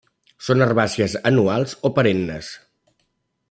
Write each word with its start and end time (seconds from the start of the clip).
Són 0.45 0.65
herbàcies 0.65 1.13
anuals 1.33 1.77
o 1.91 1.95
perennes. 1.99 2.53